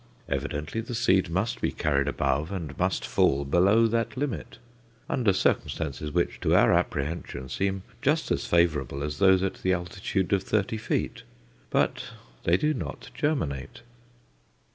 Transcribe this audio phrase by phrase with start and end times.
[0.27, 4.57] Evidently the seed must be carried above and must fall below that limit,
[5.07, 10.33] under circumstances which, to our apprehension, seem just as favourable as those at the altitude
[10.33, 11.21] of thirty feet.
[11.69, 12.13] But
[12.45, 13.83] they do not germinate.